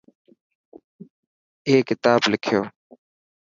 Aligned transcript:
ائي 1.67 1.79
ڪتاب 1.89 2.21
لکيو. 2.31 2.61